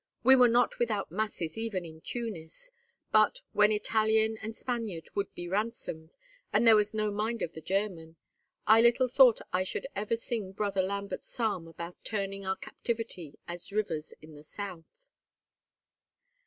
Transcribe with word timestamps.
We 0.23 0.35
were 0.35 0.47
not 0.47 0.79
without 0.79 1.11
masses 1.11 1.59
even 1.59 1.85
in 1.85 2.01
Tunis; 2.01 2.71
but, 3.11 3.41
when 3.51 3.71
Italian 3.71 4.35
and 4.41 4.55
Spaniard 4.55 5.09
would 5.13 5.31
be 5.35 5.47
ransomed, 5.47 6.15
and 6.51 6.65
there 6.65 6.75
was 6.75 6.91
no 6.95 7.11
mind 7.11 7.43
of 7.43 7.53
the 7.53 7.61
German, 7.61 8.15
I 8.65 8.81
little 8.81 9.07
thought 9.07 9.41
I 9.53 9.63
should 9.63 9.85
ever 9.95 10.17
sing 10.17 10.53
Brother 10.53 10.81
Lambert's 10.81 11.27
psalm 11.27 11.67
about 11.67 12.03
turning 12.03 12.47
our 12.47 12.55
captivity 12.57 13.37
as 13.47 13.71
rivers 13.71 14.15
in 14.23 14.33
the 14.33 14.43
south." 14.43 15.11